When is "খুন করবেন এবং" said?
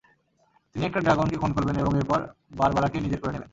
1.37-1.91